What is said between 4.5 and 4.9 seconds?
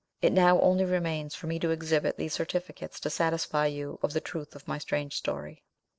of my